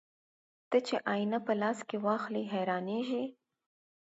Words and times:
ته 0.69 0.77
چې 0.87 0.95
آيينه 1.13 1.39
په 1.47 1.53
لاس 1.61 1.79
کې 1.89 1.97
واخلې 2.05 2.43
حيرانېږې 2.53 3.23